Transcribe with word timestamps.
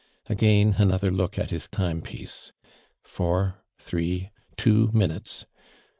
Again 0.25 0.77
ano 0.79 0.97
ther 0.97 1.11
look 1.11 1.37
at 1.37 1.51
his 1.51 1.67
time 1.67 2.01
piece. 2.01 2.51
Four— 3.03 3.61
tlu 3.79 4.01
ee— 4.01 4.29
two 4.57 4.89
minutes. 4.93 5.45